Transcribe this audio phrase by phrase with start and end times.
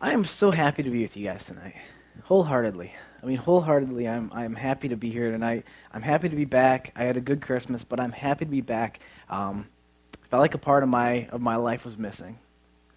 [0.00, 1.74] I am so happy to be with you guys tonight,
[2.24, 2.92] wholeheartedly.
[3.22, 5.64] I mean, wholeheartedly, I'm I'm happy to be here tonight.
[5.90, 6.92] I'm happy to be back.
[6.94, 9.00] I had a good Christmas, but I'm happy to be back.
[9.30, 9.68] Um,
[10.30, 12.38] felt like a part of my of my life was missing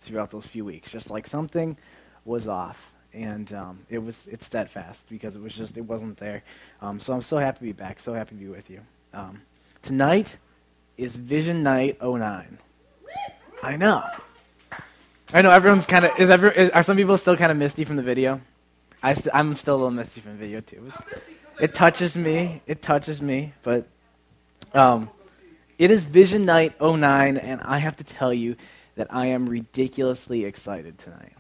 [0.01, 0.91] throughout those few weeks.
[0.91, 1.77] Just like something
[2.25, 2.77] was off,
[3.13, 6.43] and um, it was it's steadfast because it was just it wasn't there.
[6.81, 8.01] Um, so I'm so happy to be back.
[8.01, 8.81] So happy to be with you.
[9.13, 9.43] Um,
[9.83, 10.35] tonight
[10.97, 12.57] is Vision Night 09.
[13.63, 14.03] I know.
[15.31, 17.83] I know everyone's kind of is, every, is are some people still kind of misty
[17.85, 18.41] from the video?
[19.03, 20.87] I st- I'm still a little misty from the video too.
[20.87, 21.23] It,
[21.61, 22.63] it touches me.
[22.65, 23.87] It touches me, but
[24.73, 25.07] um,
[25.77, 28.55] it is Vision Night 09, and I have to tell you
[28.95, 31.33] that I am ridiculously excited tonight.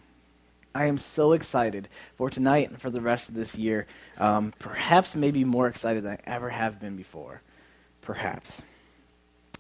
[0.75, 3.87] I am so excited for tonight and for the rest of this year.
[4.19, 7.41] Um, perhaps maybe more excited than I ever have been before.
[8.03, 8.61] Perhaps.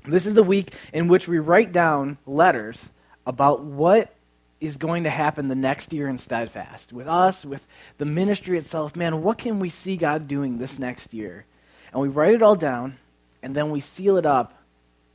[0.05, 2.89] This is the week in which we write down letters
[3.25, 4.13] about what
[4.59, 6.91] is going to happen the next year in Steadfast.
[6.91, 7.65] With us, with
[7.97, 11.45] the ministry itself, man, what can we see God doing this next year?
[11.91, 12.97] And we write it all down,
[13.41, 14.53] and then we seal it up,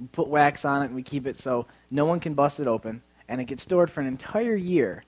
[0.01, 2.67] we put wax on it, and we keep it so no one can bust it
[2.67, 5.05] open, and it gets stored for an entire year.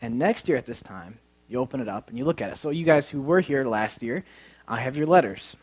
[0.00, 2.58] And next year at this time, you open it up and you look at it.
[2.58, 4.24] So, you guys who were here last year,
[4.66, 5.56] I have your letters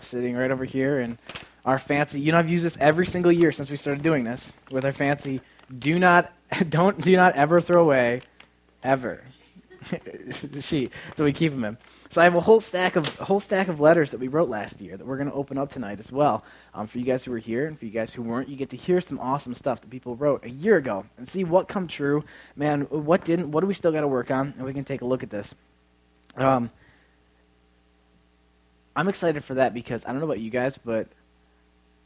[0.00, 1.18] sitting right over here, and
[1.64, 4.52] our fancy, you know, I've used this every single year since we started doing this
[4.70, 5.40] with our fancy
[5.78, 6.32] do not
[6.68, 8.22] don't do not ever throw away
[8.82, 9.22] ever
[10.60, 10.92] sheet.
[11.16, 11.78] So we keep them in.
[12.10, 14.80] So I have a whole stack of whole stack of letters that we wrote last
[14.80, 16.44] year that we're going to open up tonight as well.
[16.74, 18.70] Um, for you guys who were here and for you guys who weren't, you get
[18.70, 21.88] to hear some awesome stuff that people wrote a year ago and see what come
[21.88, 22.22] true.
[22.54, 23.50] Man, what didn't?
[23.50, 24.52] What do we still got to work on?
[24.56, 25.54] And we can take a look at this.
[26.36, 26.70] Um,
[28.94, 31.08] I'm excited for that because I don't know about you guys, but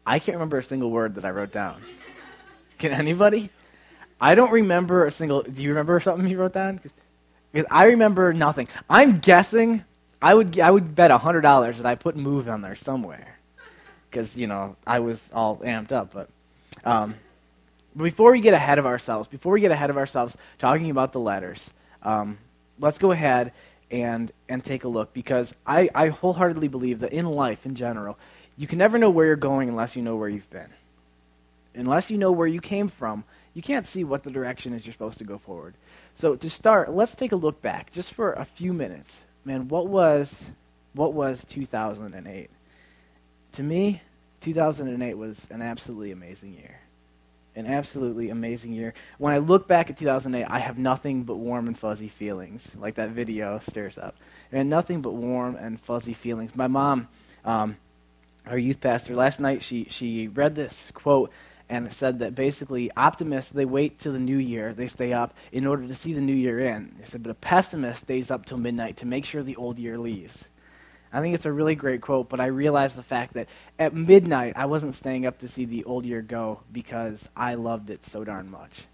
[0.07, 1.83] I can't remember a single word that I wrote down.
[2.79, 3.51] Can anybody?
[4.21, 5.43] I don't remember a single.
[5.43, 6.77] Do you remember something you wrote down?
[7.53, 8.69] Because I remember nothing.
[8.89, 9.85] I'm guessing.
[10.21, 13.39] I would I would bet hundred dollars that I put move on there somewhere,
[14.11, 16.13] because you know I was all amped up.
[16.13, 16.29] But
[16.85, 17.15] um,
[17.97, 21.21] before we get ahead of ourselves, before we get ahead of ourselves talking about the
[21.21, 21.69] letters,
[22.03, 22.39] um,
[22.81, 23.53] let's go ahead
[23.91, 28.19] and and take a look because I, I wholeheartedly believe that in life in general,
[28.57, 30.69] you can never know where you're going unless you know where you've been.
[31.75, 33.25] Unless you know where you came from,
[33.57, 35.73] you can't see what the direction is you're supposed to go forward.
[36.15, 39.21] So to start, let's take a look back just for a few minutes.
[39.47, 40.45] Man, what was
[40.93, 42.51] what was 2008?
[43.53, 44.03] To me,
[44.43, 46.81] 2008 was an absolutely amazing year.
[47.55, 48.93] An absolutely amazing year.
[49.17, 52.97] When I look back at 2008, I have nothing but warm and fuzzy feelings, like
[52.97, 54.17] that video stirs up.
[54.53, 56.55] And nothing but warm and fuzzy feelings.
[56.55, 57.09] My mom,
[57.43, 57.79] um,
[58.47, 61.31] our youth pastor, last night she, she read this quote
[61.69, 65.67] and said that basically optimists they wait till the new year they stay up in
[65.67, 66.95] order to see the new year in.
[66.99, 69.99] They said but a pessimist stays up till midnight to make sure the old year
[69.99, 70.45] leaves.
[71.13, 74.53] I think it's a really great quote but i realized the fact that at midnight
[74.57, 78.25] i wasn't staying up to see the old year go because i loved it so
[78.25, 78.85] darn much.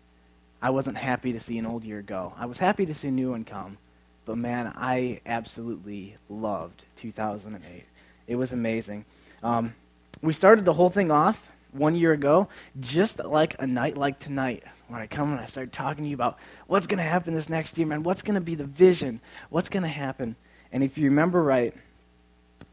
[0.60, 2.34] I wasn't happy to see an old year go.
[2.38, 3.78] I was happy to see a new one come
[4.24, 7.84] but man i absolutely loved 2008
[8.26, 9.04] it was amazing.
[9.42, 9.74] Um,
[10.20, 12.48] we started the whole thing off one year ago,
[12.80, 16.14] just like a night like tonight, when I come and I start talking to you
[16.14, 19.20] about what's going to happen this next year, man, what's going to be the vision,
[19.48, 20.36] what's going to happen.
[20.70, 21.74] And if you remember right,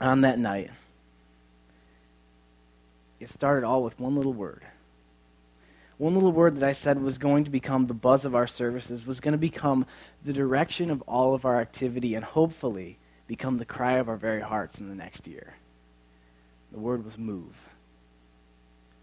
[0.01, 0.71] on that night,
[3.19, 4.63] it started all with one little word.
[5.97, 9.05] One little word that I said was going to become the buzz of our services,
[9.05, 9.85] was going to become
[10.23, 14.41] the direction of all of our activity, and hopefully become the cry of our very
[14.41, 15.55] hearts in the next year.
[16.71, 17.68] The word was move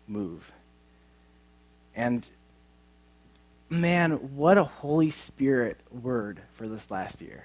[0.09, 0.53] move.
[1.94, 2.27] And
[3.69, 7.44] man, what a Holy Spirit word for this last year.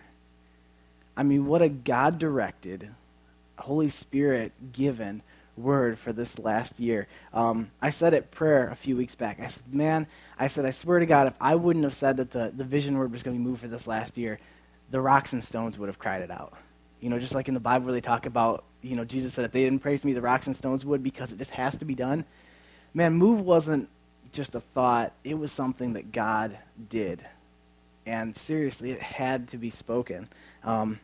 [1.15, 2.89] I mean, what a God directed,
[3.57, 5.21] Holy Spirit given
[5.57, 7.07] word for this last year.
[7.33, 9.39] Um, I said at prayer a few weeks back.
[9.39, 10.07] I said, man,
[10.39, 12.97] I said, I swear to God, if I wouldn't have said that the, the vision
[12.97, 14.39] word was going to be moved for this last year,
[14.89, 16.53] the rocks and stones would have cried it out.
[16.99, 19.45] You know, just like in the Bible where they talk about, you know, Jesus said,
[19.45, 21.85] if they didn't praise me, the rocks and stones would because it just has to
[21.85, 22.25] be done
[22.93, 23.89] man, move wasn't
[24.31, 26.57] just a thought, it was something that God
[26.89, 27.23] did.
[28.05, 30.27] And seriously, it had to be spoken.
[30.63, 30.99] Um,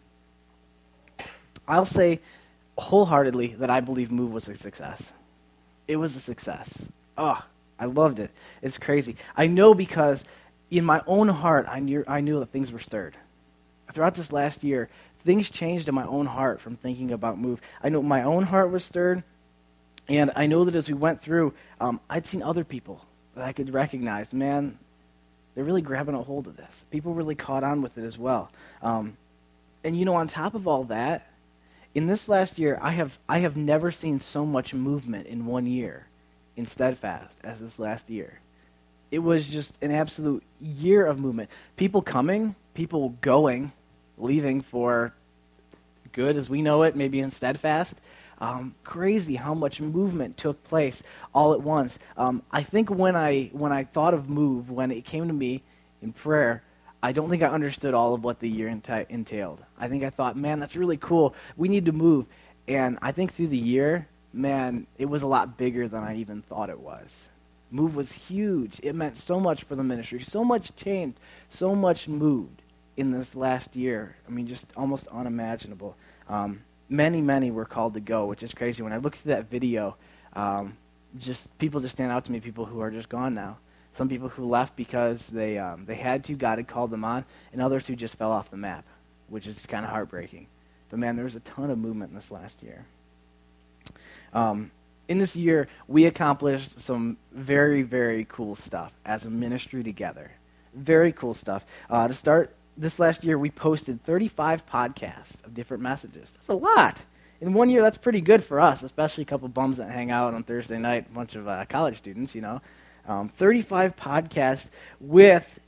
[1.67, 2.19] I'll say
[2.77, 5.03] wholeheartedly that I believe Move was a success.
[5.87, 6.73] It was a success.
[7.17, 7.43] Oh,
[7.79, 8.31] I loved it.
[8.61, 9.15] It's crazy.
[9.35, 10.23] I know because
[10.71, 13.15] in my own heart, I knew, I knew that things were stirred.
[13.93, 14.89] Throughout this last year,
[15.25, 17.61] things changed in my own heart from thinking about Move.
[17.83, 19.23] I know my own heart was stirred.
[20.09, 23.03] And I know that as we went through, um, I'd seen other people
[23.35, 24.33] that I could recognize.
[24.33, 24.77] Man,
[25.53, 26.85] they're really grabbing a hold of this.
[26.91, 28.51] People really caught on with it as well.
[28.81, 29.17] Um,
[29.83, 31.29] and you know, on top of all that,
[31.93, 35.65] in this last year, I have I have never seen so much movement in one
[35.65, 36.07] year
[36.55, 38.39] in Steadfast as this last year.
[39.09, 41.49] It was just an absolute year of movement.
[41.75, 43.71] People coming, people going,
[44.17, 45.13] leaving for
[46.11, 47.95] good as we know it, maybe in Steadfast.
[48.39, 51.01] Um, crazy how much movement took place
[51.33, 51.97] all at once.
[52.17, 55.63] Um, I think when I when I thought of move, when it came to me
[56.01, 56.61] in prayer,
[57.01, 59.63] I don't think I understood all of what the year entailed.
[59.79, 61.35] I think I thought, man, that's really cool.
[61.55, 62.25] We need to move.
[62.67, 66.41] And I think through the year, man, it was a lot bigger than I even
[66.41, 67.09] thought it was.
[67.69, 68.79] Move was huge.
[68.81, 70.21] It meant so much for the ministry.
[70.21, 71.19] So much changed.
[71.49, 72.61] So much moved
[72.95, 74.15] in this last year.
[74.27, 75.95] I mean, just almost unimaginable.
[76.27, 78.83] Um, many, many were called to go, which is crazy.
[78.83, 79.95] When I look through that video,
[80.33, 80.77] um,
[81.17, 82.39] just people just stand out to me.
[82.39, 83.57] People who are just gone now.
[83.93, 87.25] Some people who left because they um, they had to, God had called them on,
[87.51, 88.85] and others who just fell off the map,
[89.27, 90.47] which is kind of heartbreaking.
[90.89, 92.85] But man, there was a ton of movement in this last year.
[94.33, 94.71] Um,
[95.07, 100.31] in this year, we accomplished some very, very cool stuff as a ministry together.
[100.73, 101.65] Very cool stuff.
[101.89, 106.29] Uh, to start, this last year, we posted 35 podcasts of different messages.
[106.33, 107.01] That's a lot.
[107.41, 110.33] In one year, that's pretty good for us, especially a couple bums that hang out
[110.33, 112.61] on Thursday night, a bunch of uh, college students, you know.
[113.07, 114.67] Um, 35 podcasts
[114.99, 115.59] with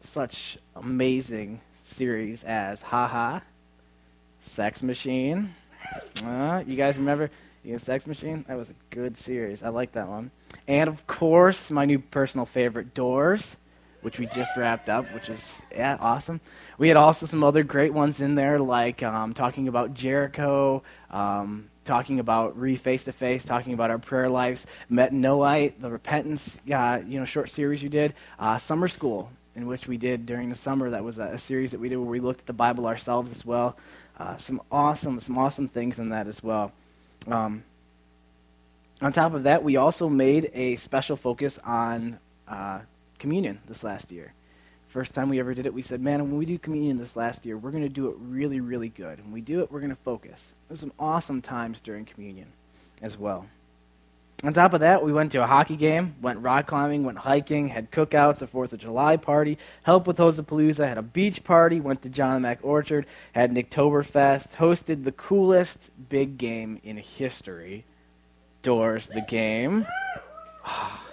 [0.00, 3.40] such amazing series as Haha,
[4.42, 5.54] Sex Machine.
[6.24, 7.30] Uh, you guys remember
[7.64, 8.44] you know, Sex Machine?
[8.48, 9.62] That was a good series.
[9.62, 10.30] I like that one.
[10.66, 13.56] And of course, my new personal favorite, Doors
[14.02, 16.40] which we just wrapped up, which is yeah awesome.
[16.78, 21.68] We had also some other great ones in there, like um, talking about Jericho, um,
[21.84, 27.00] talking about re face to face, talking about our prayer lives, metanoite, the repentance, uh,
[27.06, 30.54] you know, short series you did, uh, summer school, in which we did during the
[30.54, 30.90] summer.
[30.90, 33.30] That was a, a, series that we did where we looked at the Bible ourselves
[33.30, 33.76] as well.
[34.18, 36.72] Uh, some awesome, some awesome things in that as well.
[37.26, 37.64] Um,
[39.00, 42.18] on top of that, we also made a special focus on
[42.48, 42.80] uh,
[43.18, 44.32] communion this last year.
[44.88, 47.44] First time we ever did it, we said, man, when we do communion this last
[47.44, 49.22] year, we're going to do it really, really good.
[49.22, 50.54] When we do it, we're going to focus.
[50.66, 52.48] There's some awesome times during communion
[53.02, 53.46] as well.
[54.44, 57.68] On top of that, we went to a hockey game, went rock climbing, went hiking,
[57.68, 62.02] had cookouts, a 4th of July party, helped with Hosapalooza, had a beach party, went
[62.02, 67.84] to John Mac Orchard, had an Oktoberfest, hosted the coolest big game in history,
[68.62, 69.86] Doors the Game.
[70.70, 71.07] Ah.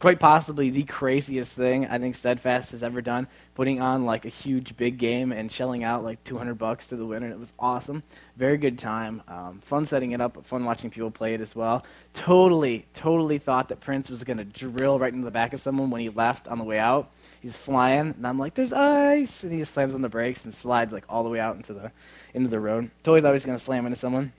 [0.00, 4.30] Quite possibly the craziest thing I think Steadfast has ever done, putting on like a
[4.30, 7.28] huge big game and shelling out like 200 bucks to the winner.
[7.28, 8.02] It was awesome.
[8.36, 9.22] Very good time.
[9.28, 11.84] Um, fun setting it up, fun watching people play it as well.
[12.14, 15.90] Totally, totally thought that Prince was going to drill right into the back of someone
[15.90, 17.10] when he left on the way out.
[17.42, 20.54] He's flying, and I'm like, "There's ice!" And he just slams on the brakes and
[20.54, 21.90] slides like all the way out into the
[22.34, 22.90] into the road.
[23.02, 24.32] Totally thought he was going to slam into someone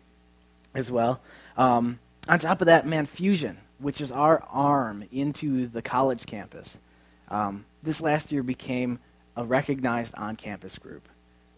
[0.76, 1.20] as well.
[1.58, 6.78] Um, on top of that, man, Fusion which is our arm into the college campus,
[7.30, 9.00] um, this last year became
[9.36, 11.08] a recognized on campus group,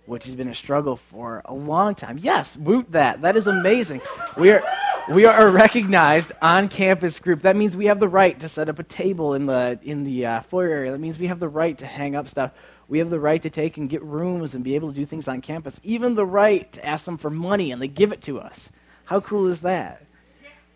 [0.05, 2.17] which has been a struggle for a long time.
[2.17, 3.21] Yes, woot that.
[3.21, 4.01] That is amazing.
[4.37, 4.63] We are.
[5.09, 7.41] We are a recognized on-campus group.
[7.41, 10.25] That means we have the right to set up a table in the in the
[10.25, 10.91] uh, foyer area.
[10.93, 12.51] That means we have the right to hang up stuff.
[12.87, 15.27] We have the right to take and get rooms and be able to do things
[15.27, 15.77] on campus.
[15.83, 18.69] Even the right to ask them for money and they give it to us.
[19.03, 20.05] How cool is that?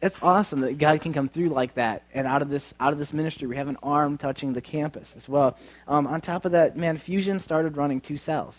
[0.02, 2.04] It's awesome that God can come through like that.
[2.14, 5.14] And out of this out of this ministry, we have an arm touching the campus
[5.18, 5.58] as well.
[5.88, 8.58] Um, on top of that, man, Fusion started running two cells.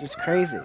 [0.00, 0.58] Just crazy.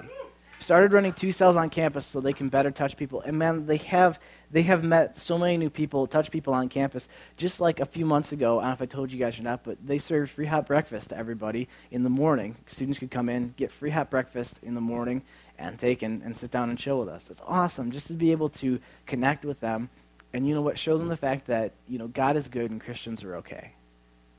[0.59, 3.21] Started running two cells on campus so they can better touch people.
[3.21, 4.19] And man, they have
[4.51, 7.09] they have met so many new people, touch people on campus.
[7.35, 9.43] Just like a few months ago, I don't know if I told you guys or
[9.43, 12.55] not, but they served free hot breakfast to everybody in the morning.
[12.67, 15.21] Students could come in, get free hot breakfast in the morning,
[15.57, 17.29] and take and, and sit down and chill with us.
[17.29, 19.89] It's awesome just to be able to connect with them
[20.33, 20.77] and you know what?
[20.77, 23.71] Show them the fact that, you know, God is good and Christians are okay.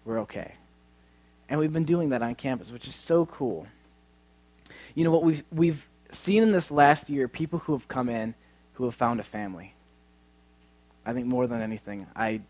[0.04, 0.54] We're okay.
[1.48, 3.66] And we've been doing that on campus, which is so cool.
[4.94, 8.34] You know what we've we've seen in this last year people who have come in
[8.74, 9.74] who have found a family.
[11.08, 12.42] I think more than anything, I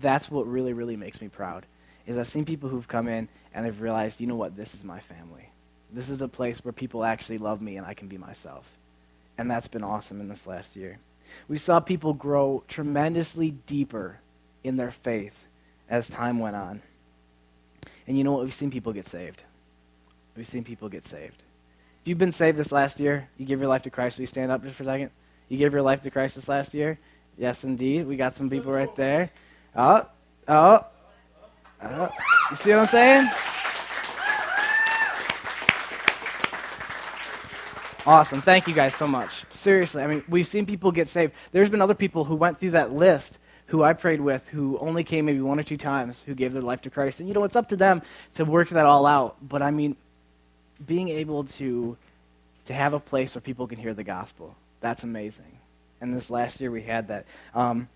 [0.00, 1.64] that's what really, really makes me proud.
[2.04, 4.82] Is I've seen people who've come in and they've realized, you know what, this is
[4.82, 5.48] my family.
[5.92, 8.68] This is a place where people actually love me and I can be myself.
[9.38, 10.98] And that's been awesome in this last year.
[11.46, 14.18] We saw people grow tremendously deeper
[14.64, 15.44] in their faith
[15.88, 16.82] as time went on.
[18.08, 18.42] And you know what?
[18.42, 19.44] We've seen people get saved.
[20.36, 21.40] We've seen people get saved.
[22.00, 24.18] If you've been saved this last year, you give your life to Christ.
[24.18, 25.10] Will you stand up just for a second?
[25.48, 26.98] You gave your life to Christ this last year?
[27.38, 28.06] Yes, indeed.
[28.06, 29.30] We got some people right there.
[29.74, 30.06] Oh,
[30.48, 30.86] oh.
[31.80, 32.08] Uh,
[32.50, 33.30] you see what I'm saying?
[38.04, 38.42] Awesome.
[38.42, 39.44] Thank you guys so much.
[39.54, 41.32] Seriously, I mean, we've seen people get saved.
[41.52, 45.04] There's been other people who went through that list who I prayed with who only
[45.04, 47.20] came maybe one or two times who gave their life to Christ.
[47.20, 48.02] And you know, it's up to them
[48.34, 49.36] to work that all out.
[49.40, 49.96] But I mean,
[50.84, 51.96] being able to
[52.66, 55.58] to have a place where people can hear the gospel, that's amazing.
[56.02, 57.24] And this last year we had that.
[57.54, 57.88] Um,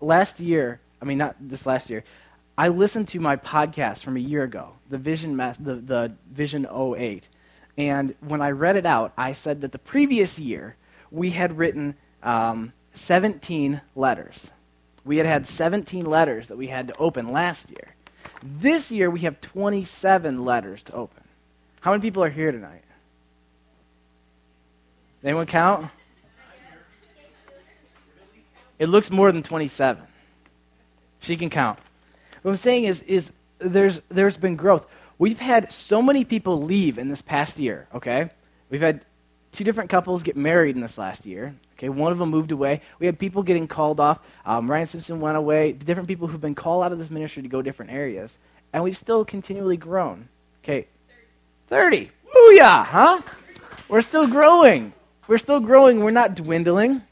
[0.00, 2.04] last year, I mean, not this last year,
[2.56, 6.66] I listened to my podcast from a year ago, the Vision, Mas- the, the Vision
[6.70, 7.26] 08.
[7.76, 10.76] And when I read it out, I said that the previous year
[11.10, 14.46] we had written um, 17 letters.
[15.04, 17.96] We had had 17 letters that we had to open last year.
[18.40, 21.24] This year we have 27 letters to open.
[21.80, 22.84] How many people are here tonight?
[25.24, 25.90] Anyone count?
[28.82, 30.02] It looks more than 27.
[31.20, 31.78] She can count.
[32.42, 34.84] What I'm saying is, is there's, there's been growth.
[35.20, 38.30] We've had so many people leave in this past year, okay?
[38.70, 39.04] We've had
[39.52, 41.54] two different couples get married in this last year.
[41.78, 42.80] Okay, one of them moved away.
[42.98, 44.18] We had people getting called off.
[44.44, 45.70] Um, Ryan Simpson went away.
[45.70, 48.36] Different people who've been called out of this ministry to go different areas.
[48.72, 50.28] And we've still continually grown.
[50.64, 50.88] Okay,
[51.68, 52.10] 30.
[52.34, 53.22] Booyah, huh?
[53.88, 54.92] We're still growing.
[55.28, 56.02] We're still growing.
[56.02, 57.02] We're not dwindling.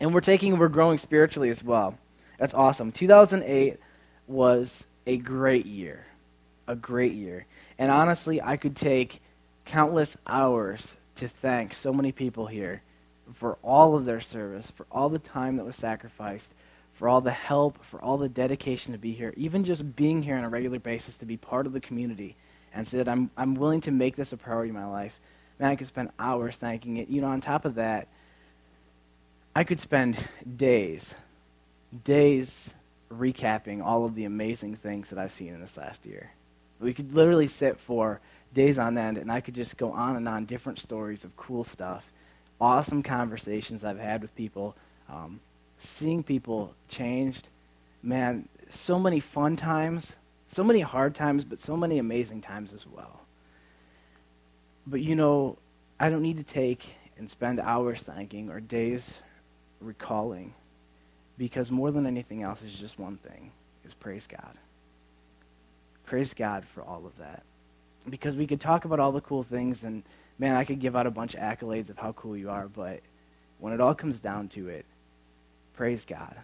[0.00, 1.98] And we're taking, we're growing spiritually as well.
[2.38, 2.92] That's awesome.
[2.92, 3.78] 2008
[4.26, 6.06] was a great year.
[6.66, 7.46] A great year.
[7.78, 9.20] And honestly, I could take
[9.64, 12.82] countless hours to thank so many people here
[13.34, 16.50] for all of their service, for all the time that was sacrificed,
[16.94, 20.36] for all the help, for all the dedication to be here, even just being here
[20.36, 22.36] on a regular basis to be part of the community
[22.74, 25.18] and say that I'm, I'm willing to make this a priority in my life.
[25.58, 27.08] Man, I could spend hours thanking it.
[27.08, 28.08] You know, on top of that,
[29.58, 30.16] I could spend
[30.56, 31.16] days,
[32.04, 32.70] days
[33.12, 36.30] recapping all of the amazing things that I've seen in this last year.
[36.78, 38.20] We could literally sit for
[38.54, 41.64] days on end, and I could just go on and on different stories of cool
[41.64, 42.04] stuff,
[42.60, 44.76] awesome conversations I've had with people,
[45.08, 45.40] um,
[45.80, 47.48] seeing people changed.
[48.00, 50.12] Man, so many fun times,
[50.46, 53.22] so many hard times, but so many amazing times as well.
[54.86, 55.58] But you know,
[55.98, 59.14] I don't need to take and spend hours thanking or days
[59.80, 60.54] recalling
[61.36, 63.52] because more than anything else is just one thing
[63.84, 64.56] is praise God.
[66.04, 67.42] Praise God for all of that.
[68.08, 70.02] Because we could talk about all the cool things and
[70.38, 73.00] man, I could give out a bunch of accolades of how cool you are, but
[73.58, 74.84] when it all comes down to it,
[75.74, 76.36] praise God.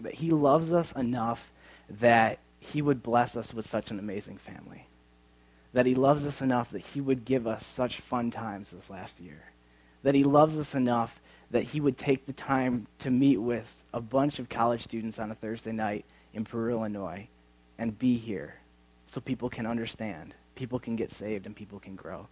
[0.00, 1.52] That he loves us enough
[1.88, 4.86] that he would bless us with such an amazing family.
[5.72, 9.20] That he loves us enough that he would give us such fun times this last
[9.20, 9.44] year.
[10.02, 14.00] That he loves us enough that he would take the time to meet with a
[14.00, 17.28] bunch of college students on a Thursday night in Peru, Illinois,
[17.78, 18.56] and be here
[19.06, 22.26] so people can understand, people can get saved, and people can grow.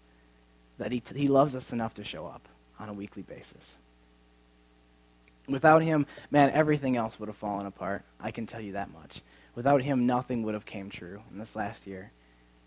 [0.79, 3.77] That he, t- he loves us enough to show up on a weekly basis.
[5.49, 8.03] Without him, man, everything else would have fallen apart.
[8.21, 9.23] I can tell you that much.
[9.55, 12.11] Without him, nothing would have came true in this last year,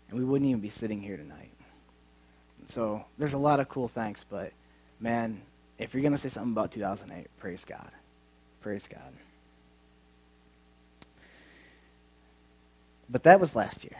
[0.08, 1.50] and we wouldn't even be sitting here tonight.
[2.66, 4.52] So there's a lot of cool thanks, but
[5.00, 5.40] man,
[5.78, 7.90] if you're going to say something about 2008, praise God.
[8.62, 9.12] Praise God.
[13.08, 13.96] But that was last year.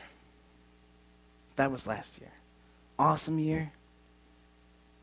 [1.57, 2.31] That was last year.
[2.99, 3.73] Awesome year.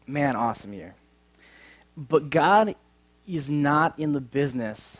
[0.05, 0.95] Man, awesome year.
[1.95, 2.75] But God
[3.27, 4.97] is not in the business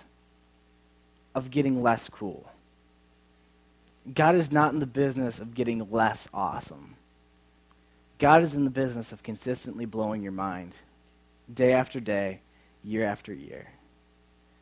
[1.36, 2.50] of getting less cool.
[4.13, 6.96] God is not in the business of getting less awesome.
[8.20, 10.74] God is in the business of consistently blowing your mind
[11.53, 12.41] day after day,
[12.83, 13.67] year after year.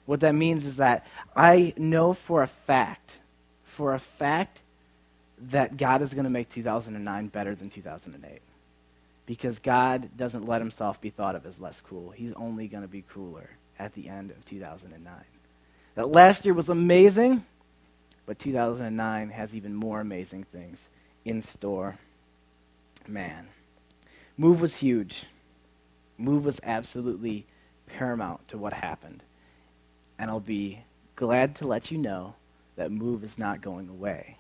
[0.05, 1.05] What that means is that
[1.36, 3.17] I know for a fact,
[3.63, 4.62] for a fact,
[5.50, 8.41] that God is going to make 2009 better than 2008.
[9.25, 12.12] Because God doesn't let himself be thought of as less cool.
[12.12, 15.13] He's only going to be cooler at the end of 2009.
[15.95, 17.45] That last year was amazing,
[18.25, 20.79] but 2009 has even more amazing things
[21.25, 21.95] in store.
[23.07, 23.48] Man.
[24.38, 25.25] Move was huge.
[26.22, 27.46] Move was absolutely
[27.88, 29.24] paramount to what happened.
[30.18, 30.80] And I'll be
[31.16, 32.36] glad to let you know
[32.75, 34.38] that Move is not going away.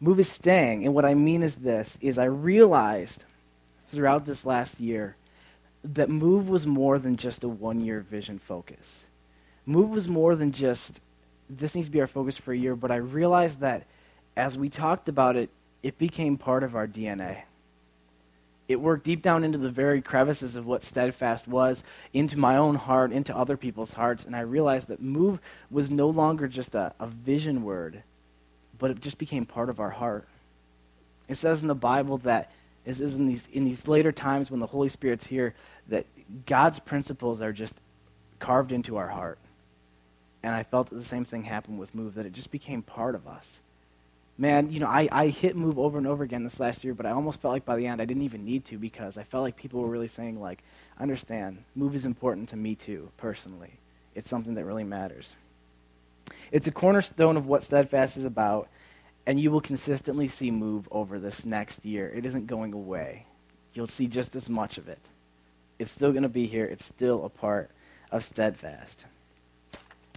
[0.00, 0.84] Move is staying.
[0.84, 3.24] And what I mean is this is I realized
[3.90, 5.16] throughout this last year
[5.82, 9.04] that Move was more than just a one-year vision focus.
[9.66, 11.00] Move was more than just
[11.48, 13.84] this needs to be our focus for a year, but I realized that
[14.36, 15.50] as we talked about it,
[15.82, 17.42] it became part of our DNA
[18.66, 22.76] it worked deep down into the very crevices of what steadfast was, into my own
[22.76, 25.38] heart, into other people's hearts, and I realized that move
[25.70, 28.02] was no longer just a, a vision word,
[28.78, 30.26] but it just became part of our heart.
[31.28, 32.50] It says in the Bible that
[32.86, 35.54] is, in these in these later times when the Holy Spirit's here
[35.88, 36.06] that
[36.46, 37.74] God's principles are just
[38.38, 39.38] carved into our heart.
[40.42, 43.14] And I felt that the same thing happened with Move, that it just became part
[43.14, 43.60] of us.
[44.36, 47.06] Man, you know, I, I hit Move over and over again this last year, but
[47.06, 49.44] I almost felt like by the end I didn't even need to because I felt
[49.44, 50.62] like people were really saying, like,
[50.98, 53.78] understand, Move is important to me too, personally.
[54.14, 55.34] It's something that really matters.
[56.50, 58.68] It's a cornerstone of what Steadfast is about,
[59.26, 62.08] and you will consistently see Move over this next year.
[62.08, 63.26] It isn't going away.
[63.72, 65.00] You'll see just as much of it.
[65.78, 66.64] It's still going to be here.
[66.64, 67.70] It's still a part
[68.10, 69.04] of Steadfast.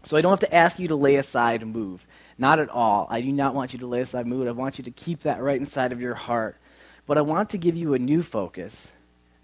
[0.03, 2.05] So I don't have to ask you to lay aside move.
[2.37, 3.07] Not at all.
[3.09, 4.47] I do not want you to lay aside mood.
[4.47, 6.57] I want you to keep that right inside of your heart.
[7.07, 8.91] But I want to give you a new focus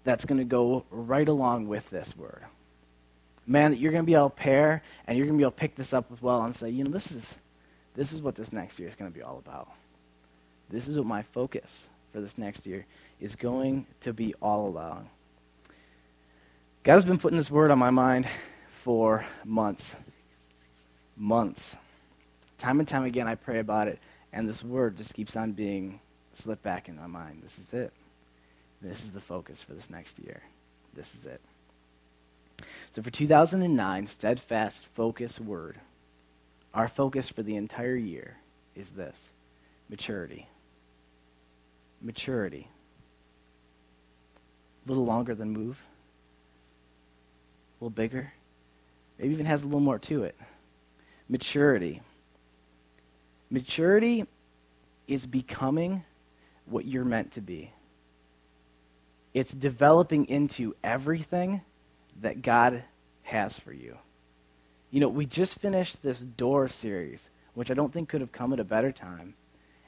[0.04, 2.42] that's going to go right along with this word.
[3.46, 5.52] Man, that you're going to be able to pair and you're going to be able
[5.52, 7.34] to pick this up as well and say, you know, this is,
[7.94, 9.70] this is what this next year is going to be all about.
[10.70, 12.86] This is what my focus for this next year
[13.20, 15.08] is going to be all along.
[16.84, 18.28] God has been putting this word on my mind
[18.82, 19.96] for months.
[21.16, 21.76] Months.
[22.58, 23.98] Time and time again, I pray about it,
[24.32, 26.00] and this word just keeps on being
[26.34, 27.42] slipped back in my mind.
[27.42, 27.92] This is it.
[28.80, 30.42] This is the focus for this next year.
[30.94, 31.40] This is it.
[32.94, 35.78] So for 2009, steadfast focus word,
[36.72, 38.36] our focus for the entire year
[38.76, 39.18] is this
[39.88, 40.46] maturity.
[42.02, 42.68] Maturity.
[44.84, 45.78] A little longer than move
[47.80, 48.32] a little bigger,
[49.18, 50.36] maybe even has a little more to it.
[51.28, 52.00] Maturity.
[53.50, 54.26] Maturity
[55.06, 56.04] is becoming
[56.66, 57.70] what you're meant to be.
[59.32, 61.60] It's developing into everything
[62.22, 62.82] that God
[63.24, 63.96] has for you.
[64.90, 68.52] You know, we just finished this door series, which I don't think could have come
[68.52, 69.34] at a better time.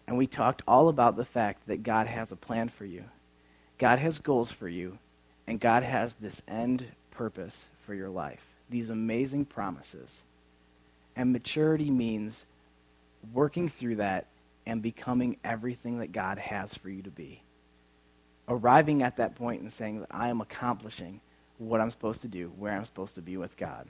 [0.06, 3.04] And we talked all about the fact that God has a plan for you.
[3.78, 4.98] God has goals for you.
[5.46, 10.10] And God has this end purpose for your life, these amazing promises.
[11.14, 12.44] And maturity means
[13.32, 14.26] working through that
[14.66, 17.42] and becoming everything that God has for you to be.
[18.48, 21.20] Arriving at that point and saying that I am accomplishing
[21.58, 23.86] what I'm supposed to do, where I'm supposed to be with God.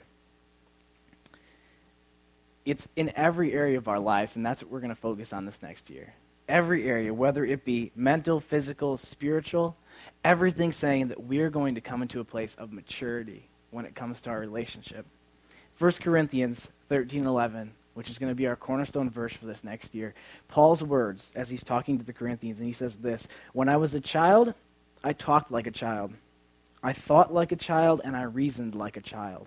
[2.64, 5.46] It's in every area of our lives, and that's what we're going to focus on
[5.46, 6.14] this next year.
[6.48, 9.76] Every area, whether it be mental, physical, spiritual,
[10.24, 14.20] everything saying that we're going to come into a place of maturity when it comes
[14.22, 15.06] to our relationship.
[15.78, 20.12] 1 Corinthians 13:11, which is going to be our cornerstone verse for this next year.
[20.48, 23.94] Paul's words as he's talking to the Corinthians and he says this, "When I was
[23.94, 24.52] a child,
[25.02, 26.12] I talked like a child.
[26.82, 29.46] I thought like a child and I reasoned like a child."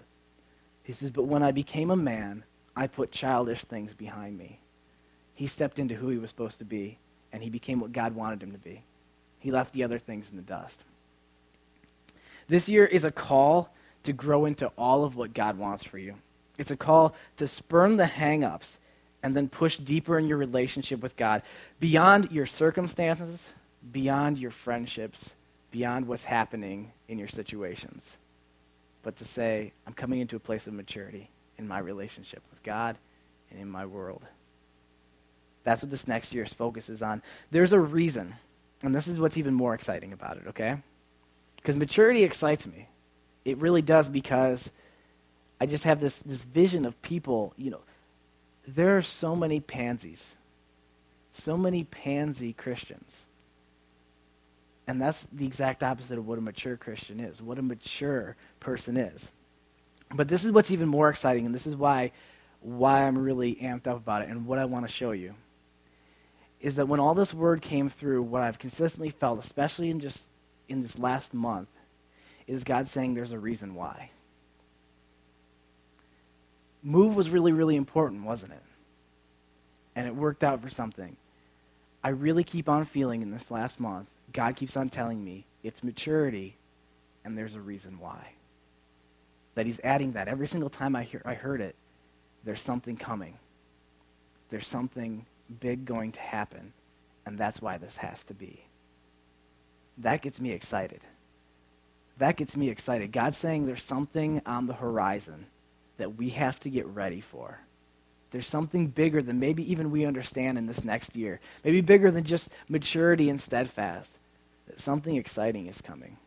[0.81, 2.43] He says, "But when I became a man,
[2.75, 4.57] I put childish things behind me."
[5.35, 6.97] He stepped into who he was supposed to be
[7.31, 8.81] and he became what God wanted him to be.
[9.37, 10.83] He left the other things in the dust.
[12.47, 13.69] This year is a call
[14.01, 16.15] to grow into all of what God wants for you.
[16.59, 18.77] It's a call to spurn the hang-ups
[19.23, 21.41] and then push deeper in your relationship with God
[21.79, 23.41] beyond your circumstances,
[23.91, 25.33] beyond your friendships,
[25.71, 28.17] beyond what's happening in your situations.
[29.03, 32.97] But to say, I'm coming into a place of maturity in my relationship with God
[33.49, 34.21] and in my world.
[35.63, 37.21] That's what this next year's focus is on.
[37.51, 38.35] There's a reason,
[38.83, 40.77] and this is what's even more exciting about it, okay?
[41.55, 42.89] Because maturity excites me.
[43.45, 44.69] It really does because
[45.59, 47.81] I just have this, this vision of people, you know,
[48.67, 50.33] there are so many pansies,
[51.33, 53.23] so many pansy Christians.
[54.87, 58.97] And that's the exact opposite of what a mature Christian is, what a mature person
[58.97, 59.29] is.
[60.13, 62.11] But this is what's even more exciting, and this is why,
[62.61, 65.35] why I'm really amped up about it and what I want to show you.
[66.59, 70.21] Is that when all this word came through, what I've consistently felt, especially in just
[70.67, 71.69] in this last month,
[72.47, 74.09] is God saying there's a reason why.
[76.83, 78.63] Move was really, really important, wasn't it?
[79.95, 81.17] And it worked out for something.
[82.03, 85.83] I really keep on feeling in this last month, God keeps on telling me it's
[85.83, 86.55] maturity,
[87.25, 88.33] and there's a reason why.
[89.55, 90.27] That He's adding that.
[90.27, 91.75] Every single time I, hear, I heard it,
[92.45, 93.37] there's something coming.
[94.49, 95.25] There's something
[95.59, 96.71] big going to happen,
[97.25, 98.63] and that's why this has to be.
[99.97, 101.01] That gets me excited
[102.19, 103.11] that gets me excited.
[103.11, 105.47] God's saying there's something on the horizon
[105.99, 107.59] that we have to get ready for.
[108.31, 111.39] There's something bigger than maybe even we understand in this next year.
[111.63, 114.09] Maybe bigger than just maturity and steadfast.
[114.67, 116.17] That something exciting is coming.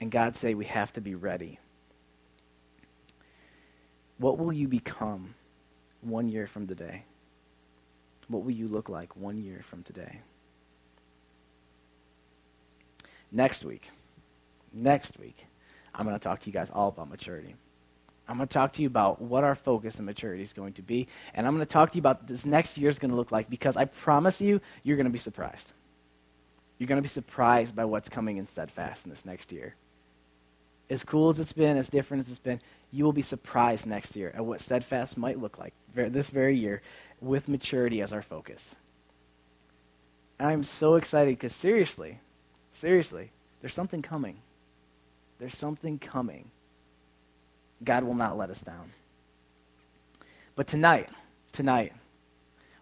[0.00, 1.58] And God say we have to be ready.
[4.18, 5.34] What will you become
[6.00, 7.04] one year from today?
[8.28, 10.20] What will you look like one year from today?
[13.32, 13.90] Next week,
[14.72, 15.46] next week,
[15.94, 17.56] I'm going to talk to you guys all about maturity.
[18.28, 20.82] I'm going to talk to you about what our focus and maturity is going to
[20.82, 21.08] be.
[21.34, 23.32] And I'm going to talk to you about this next year is going to look
[23.32, 25.66] like because I promise you, you're going to be surprised.
[26.78, 29.74] You're going to be surprised by what's coming in Steadfast in this next year.
[30.88, 34.14] As cool as it's been, as different as it's been, you will be surprised next
[34.14, 36.82] year at what Steadfast might look like this very year
[37.20, 38.74] with maturity as our focus.
[40.38, 42.20] And I'm so excited because seriously,
[42.74, 43.30] seriously,
[43.60, 44.38] there's something coming.
[45.38, 46.50] There's something coming.
[47.84, 48.92] God will not let us down.
[50.54, 51.08] But tonight,
[51.52, 51.92] tonight,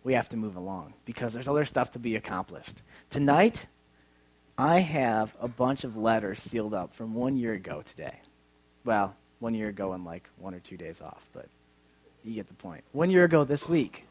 [0.03, 2.83] we have to move along because there's other stuff to be accomplished.
[3.11, 3.67] Tonight,
[4.59, 8.21] I have a bunch of letters sealed up from one year ago today.
[8.85, 11.49] Well, one year ago and like one or two days off, but
[12.25, 12.85] you get the point.
[12.93, 14.07] One year ago this week.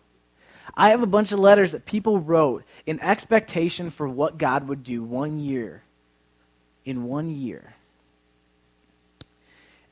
[0.76, 4.84] I have a bunch of letters that people wrote in expectation for what God would
[4.84, 5.84] do one year.
[6.86, 7.76] In one year.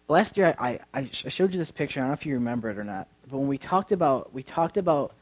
[0.10, 2.00] Last year, I, I, I showed you this picture.
[2.00, 3.08] I don't know if you remember it or not.
[3.30, 5.13] But when we talked about we talked about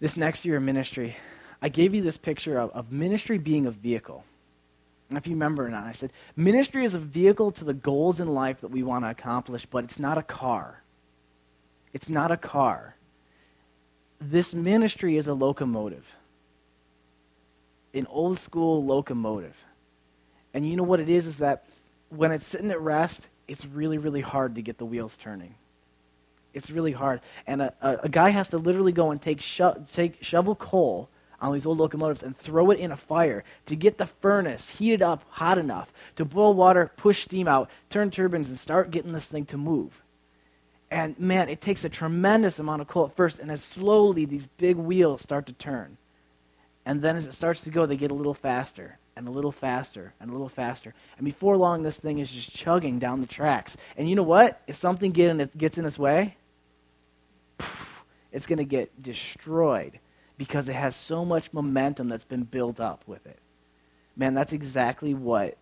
[0.00, 1.16] this next year of ministry,
[1.60, 4.24] I gave you this picture of, of ministry being a vehicle.
[5.10, 8.28] If you remember or not, I said ministry is a vehicle to the goals in
[8.28, 10.82] life that we want to accomplish, but it's not a car.
[11.92, 12.96] It's not a car.
[14.20, 16.06] This ministry is a locomotive,
[17.94, 19.56] an old school locomotive.
[20.54, 21.26] And you know what it is?
[21.26, 21.66] Is that
[22.08, 25.54] when it's sitting at rest, it's really, really hard to get the wheels turning.
[26.52, 27.20] It's really hard.
[27.46, 31.08] And a, a, a guy has to literally go and take, sho- take shovel coal
[31.40, 35.02] on these old locomotives and throw it in a fire to get the furnace heated
[35.02, 39.26] up hot enough to boil water, push steam out, turn turbines, and start getting this
[39.26, 40.02] thing to move.
[40.90, 44.46] And man, it takes a tremendous amount of coal at first, and as slowly these
[44.56, 45.98] big wheels start to turn.
[46.86, 49.52] And then as it starts to go, they get a little faster and a little
[49.52, 50.94] faster and a little faster.
[51.16, 53.76] And before long, this thing is just chugging down the tracks.
[53.96, 54.60] And you know what?
[54.66, 56.36] If something get in gets in its way,
[58.32, 59.98] it's going to get destroyed
[60.36, 63.38] because it has so much momentum that's been built up with it.
[64.16, 65.56] Man, that's exactly what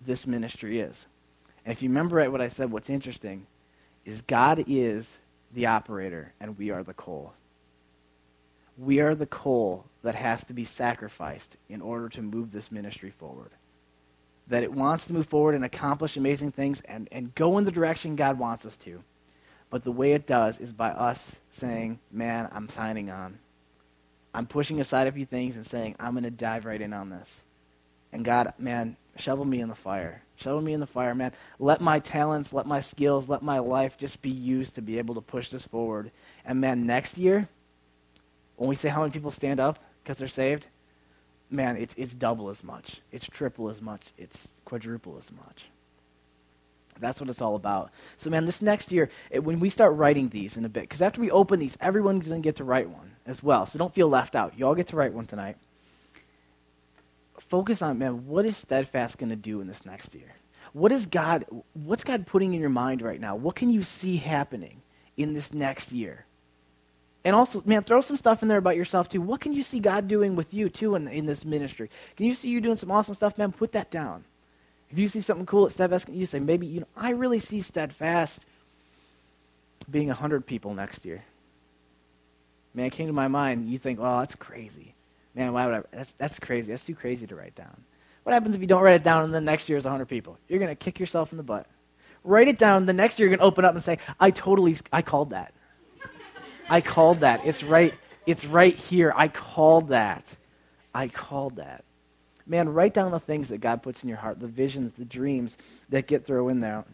[0.00, 1.06] this ministry is.
[1.64, 3.46] And if you remember right what I said, what's interesting
[4.04, 5.18] is God is
[5.52, 7.34] the operator and we are the coal.
[8.76, 13.10] We are the coal that has to be sacrificed in order to move this ministry
[13.10, 13.50] forward.
[14.48, 17.72] That it wants to move forward and accomplish amazing things and, and go in the
[17.72, 19.02] direction God wants us to.
[19.70, 23.38] But the way it does is by us saying, man, I'm signing on.
[24.34, 27.10] I'm pushing aside a few things and saying, I'm going to dive right in on
[27.10, 27.40] this.
[28.12, 30.22] And God, man, shovel me in the fire.
[30.36, 31.32] Shovel me in the fire, man.
[31.58, 35.14] Let my talents, let my skills, let my life just be used to be able
[35.14, 36.10] to push this forward.
[36.44, 37.48] And man, next year,
[38.56, 40.66] when we say how many people stand up because they're saved,
[41.50, 43.00] man, it's, it's double as much.
[43.12, 44.12] It's triple as much.
[44.18, 45.64] It's quadruple as much.
[47.00, 47.90] That's what it's all about.
[48.18, 51.02] So, man, this next year, it, when we start writing these in a bit, because
[51.02, 53.66] after we open these, everyone's going to get to write one as well.
[53.66, 54.56] So don't feel left out.
[54.56, 55.56] You all get to write one tonight.
[57.38, 60.34] Focus on, man, what is Steadfast going to do in this next year?
[60.72, 63.36] What is God, what's God putting in your mind right now?
[63.36, 64.82] What can you see happening
[65.16, 66.26] in this next year?
[67.24, 69.22] And also, man, throw some stuff in there about yourself too.
[69.22, 71.90] What can you see God doing with you too in, in this ministry?
[72.16, 73.50] Can you see you doing some awesome stuff, man?
[73.52, 74.24] Put that down.
[74.90, 77.62] If you see something cool at Steadfast, you say, maybe, you know, I really see
[77.62, 78.44] Steadfast
[79.90, 81.24] being 100 people next year.
[82.74, 84.94] Man, it came to my mind, you think, well, that's crazy.
[85.34, 85.82] Man, why would I?
[85.92, 86.70] That's, that's crazy.
[86.70, 87.74] That's too crazy to write down.
[88.22, 90.38] What happens if you don't write it down and then next year is 100 people?
[90.48, 91.66] You're going to kick yourself in the butt.
[92.22, 92.86] Write it down.
[92.86, 95.52] The next year you're going to open up and say, I totally, I called that.
[96.68, 97.44] I called that.
[97.44, 97.94] It's right,
[98.26, 99.12] it's right here.
[99.14, 100.24] I called that.
[100.94, 101.84] I called that.
[102.46, 105.56] Man, write down the things that God puts in your heart, the visions, the dreams
[105.88, 106.84] that get thrown in there.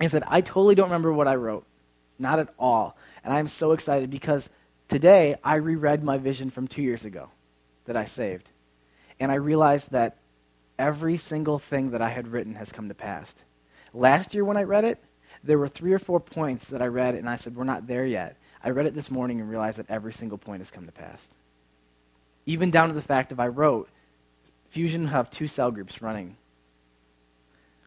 [0.00, 1.64] I said, I totally don't remember what I wrote.
[2.18, 2.96] Not at all.
[3.24, 4.48] And I'm so excited because
[4.88, 7.30] today I reread my vision from two years ago
[7.84, 8.50] that I saved.
[9.20, 10.16] And I realized that
[10.78, 13.32] every single thing that I had written has come to pass.
[13.94, 14.98] Last year when I read it,
[15.44, 18.06] there were three or four points that I read, and I said, We're not there
[18.06, 18.36] yet.
[18.62, 21.26] I read it this morning and realized that every single point has come to pass.
[22.46, 23.88] Even down to the fact of I wrote,
[24.70, 26.36] Fusion have two cell groups running.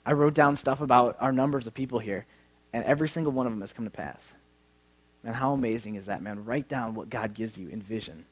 [0.05, 2.25] I wrote down stuff about our numbers of people here,
[2.73, 4.21] and every single one of them has come to pass.
[5.23, 6.45] And how amazing is that, man?
[6.45, 8.25] Write down what God gives you in vision.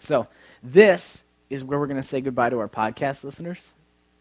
[0.00, 0.26] So,
[0.62, 3.58] this is where we're going to say goodbye to our podcast listeners,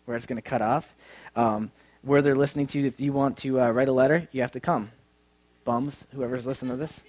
[0.06, 0.88] where it's going to cut off.
[1.36, 4.52] Um, where they're listening to, if you want to uh, write a letter, you have
[4.52, 4.92] to come.
[5.64, 7.02] Bums, whoever's listening to this.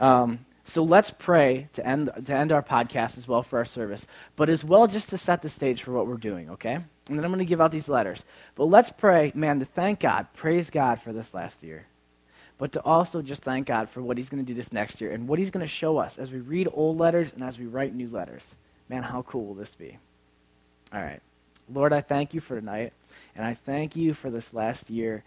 [0.00, 4.04] Um, So let's pray to end, to end our podcast as well for our service,
[4.36, 6.74] but as well just to set the stage for what we're doing, okay?
[6.74, 8.22] And then I'm going to give out these letters.
[8.54, 11.86] But let's pray, man, to thank God, praise God for this last year,
[12.58, 15.10] but to also just thank God for what He's going to do this next year
[15.10, 17.64] and what He's going to show us as we read old letters and as we
[17.64, 18.54] write new letters.
[18.90, 19.96] Man, how cool will this be?
[20.92, 21.22] All right.
[21.72, 22.92] Lord, I thank you for tonight,
[23.34, 25.24] and I thank you for this last year.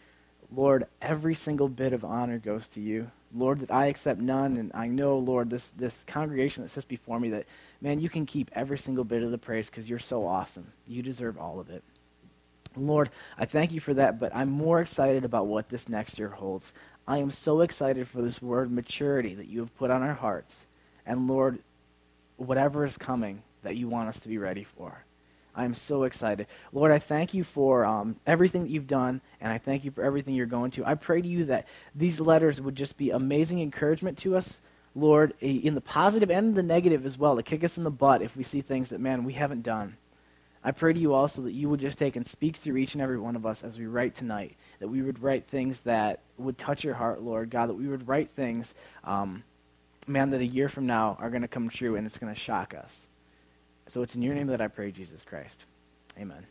[0.55, 3.09] Lord, every single bit of honor goes to you.
[3.33, 7.19] Lord, that I accept none, and I know, Lord, this, this congregation that sits before
[7.19, 7.45] me, that,
[7.81, 10.71] man, you can keep every single bit of the praise because you're so awesome.
[10.87, 11.83] You deserve all of it.
[12.75, 16.29] Lord, I thank you for that, but I'm more excited about what this next year
[16.29, 16.71] holds.
[17.07, 20.55] I am so excited for this word maturity that you have put on our hearts.
[21.05, 21.59] And Lord,
[22.37, 25.03] whatever is coming that you want us to be ready for.
[25.53, 26.47] I am so excited.
[26.71, 30.03] Lord, I thank you for um, everything that you've done, and I thank you for
[30.03, 30.85] everything you're going to.
[30.85, 34.59] I pray to you that these letters would just be amazing encouragement to us,
[34.95, 38.21] Lord, in the positive and the negative as well, to kick us in the butt
[38.21, 39.97] if we see things that, man, we haven't done.
[40.63, 43.01] I pray to you also that you would just take and speak through each and
[43.01, 46.57] every one of us as we write tonight, that we would write things that would
[46.57, 49.43] touch your heart, Lord God, that we would write things, um,
[50.07, 52.39] man, that a year from now are going to come true and it's going to
[52.39, 52.91] shock us.
[53.91, 55.65] So it's in your name that I pray, Jesus Christ.
[56.17, 56.45] Amen.